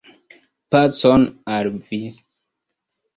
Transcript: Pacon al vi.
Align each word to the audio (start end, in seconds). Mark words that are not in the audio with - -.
Pacon 0.75 1.27
al 1.57 1.69
vi. 1.91 1.99